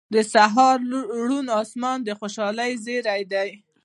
•د 0.13 0.15
سهار 0.33 0.77
روڼ 1.29 1.45
آسمان 1.61 1.97
د 2.03 2.09
خوشحالۍ 2.19 2.71
زیری 2.85 3.21
دی. 3.33 3.49